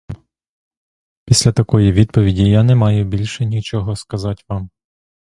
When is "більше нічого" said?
3.05-3.95